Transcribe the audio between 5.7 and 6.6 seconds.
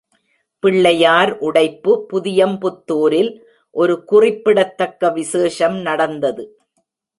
நடந்தது.